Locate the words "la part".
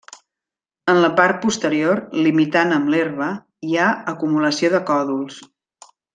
1.01-1.37